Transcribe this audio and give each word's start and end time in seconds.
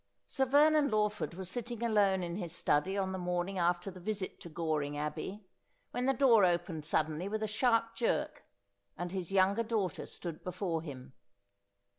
Sir 0.25 0.45
Vernon 0.45 0.89
Lawford 0.89 1.35
was 1.35 1.47
sitting 1.47 1.83
alone 1.83 2.23
in 2.23 2.35
his 2.37 2.51
study 2.55 2.97
on 2.97 3.11
the 3.11 3.19
morning 3.19 3.59
after 3.59 3.91
the 3.91 3.99
visit 3.99 4.41
to 4.41 4.49
G 4.49 4.55
oring 4.55 4.97
Abbey, 4.97 5.45
when 5.91 6.07
the 6.07 6.13
door 6.15 6.43
opened 6.43 6.85
suddenly 6.85 7.29
with 7.29 7.43
a 7.43 7.47
sharp 7.47 7.93
jerk, 7.95 8.43
and 8.97 9.11
his 9.11 9.31
younger 9.31 9.61
daughter 9.61 10.07
stood 10.07 10.43
before 10.43 10.81
him. 10.81 11.13